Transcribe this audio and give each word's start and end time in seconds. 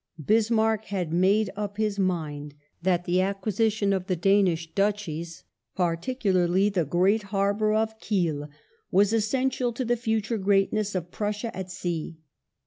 Bismarck 0.19 0.85
had 0.85 1.13
made 1.13 1.51
up 1.55 1.77
his 1.77 1.99
mind 1.99 2.55
that 2.81 3.03
the 3.05 3.21
acquisition 3.21 3.93
of 3.93 4.07
the 4.07 4.15
Danish 4.15 4.73
Duchies— 4.73 5.43
particularly 5.75 6.69
the 6.69 6.85
great 6.85 7.21
harbour 7.21 7.71
of 7.75 7.99
Kiel— 7.99 8.49
was 8.91 9.13
essential 9.13 9.71
to 9.73 9.85
the 9.85 9.95
future 9.95 10.39
greatness 10.39 10.95
of 10.95 11.11
Prussia 11.11 11.55
at 11.55 11.69
sea. 11.69 12.17